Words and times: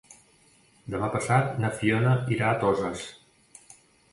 Demà 0.93 1.09
passat 1.17 1.53
na 1.65 1.71
Fiona 1.81 2.15
irà 2.37 2.49
a 2.53 2.57
Toses. 2.65 3.05